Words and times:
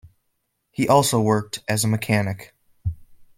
He 0.71 0.87
also 0.89 1.21
worked 1.21 1.59
as 1.69 1.83
a 1.83 1.87
mechanic. 1.87 2.55